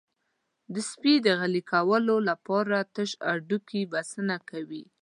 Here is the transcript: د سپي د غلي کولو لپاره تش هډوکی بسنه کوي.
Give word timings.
د 0.73 0.75
سپي 0.89 1.15
د 1.25 1.27
غلي 1.39 1.63
کولو 1.71 2.15
لپاره 2.29 2.77
تش 2.95 3.09
هډوکی 3.29 3.81
بسنه 3.93 4.35
کوي. 4.49 4.83